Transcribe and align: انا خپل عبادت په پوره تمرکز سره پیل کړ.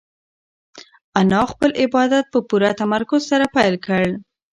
انا 1.21 1.41
خپل 1.51 1.69
عبادت 1.83 2.25
په 2.33 2.39
پوره 2.49 2.71
تمرکز 2.81 3.21
سره 3.31 3.45
پیل 3.55 3.75
کړ. 3.85 4.03